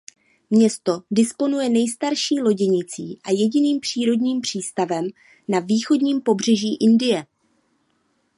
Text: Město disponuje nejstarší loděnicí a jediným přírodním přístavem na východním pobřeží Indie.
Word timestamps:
Město 0.49 1.01
disponuje 1.11 1.69
nejstarší 1.69 2.39
loděnicí 2.41 3.19
a 3.23 3.31
jediným 3.31 3.79
přírodním 3.79 4.41
přístavem 4.41 5.07
na 5.47 5.59
východním 5.59 6.21
pobřeží 6.21 6.75
Indie. 6.75 7.25